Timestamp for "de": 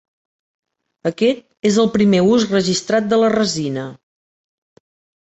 3.13-3.21